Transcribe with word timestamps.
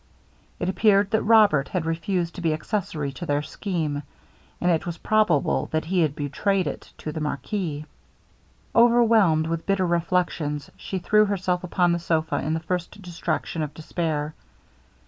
It 0.59 0.67
appeared 0.67 1.11
that 1.11 1.21
Robert 1.21 1.67
had 1.67 1.85
refused 1.85 2.33
to 2.33 2.41
be 2.41 2.53
accessary 2.55 3.11
to 3.11 3.23
their 3.27 3.43
scheme; 3.43 4.01
and 4.59 4.71
it 4.71 4.83
was 4.87 4.97
probable 4.97 5.67
that 5.73 5.85
he 5.85 5.99
had 6.01 6.15
betrayed 6.15 6.65
it 6.65 6.91
to 6.97 7.11
the 7.11 7.19
marquis. 7.19 7.85
Overwhelmed 8.73 9.45
with 9.45 9.67
bitter 9.67 9.85
reflections, 9.85 10.71
she 10.75 10.97
threw 10.97 11.25
herself 11.25 11.63
upon 11.63 11.91
the 11.91 11.99
sopha 11.99 12.39
in 12.41 12.55
the 12.55 12.59
first 12.59 12.99
distraction 12.99 13.61
of 13.61 13.75
despair. 13.75 14.33